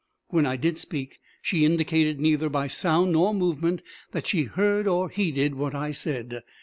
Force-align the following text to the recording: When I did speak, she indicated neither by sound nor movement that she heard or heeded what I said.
When 0.29 0.47
I 0.47 0.55
did 0.55 0.79
speak, 0.79 1.19
she 1.43 1.63
indicated 1.63 2.19
neither 2.19 2.49
by 2.49 2.65
sound 2.65 3.11
nor 3.11 3.35
movement 3.35 3.83
that 4.13 4.25
she 4.25 4.45
heard 4.45 4.87
or 4.87 5.09
heeded 5.09 5.53
what 5.53 5.75
I 5.75 5.91
said. 5.91 6.41